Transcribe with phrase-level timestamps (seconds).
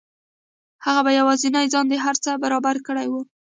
[0.85, 3.21] هغه په یوازې ځان دا هر څه برابر کړي وو